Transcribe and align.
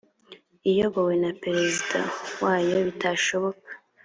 iyobowe 0.69 1.13
na 1.23 1.31
perezida 1.41 1.99
wayo 2.41 2.77
bitashoboka 2.87 3.71